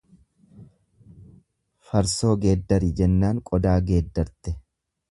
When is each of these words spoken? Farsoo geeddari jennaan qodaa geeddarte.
Farsoo 1.91 2.33
geeddari 2.47 2.91
jennaan 3.03 3.47
qodaa 3.53 3.77
geeddarte. 3.93 4.61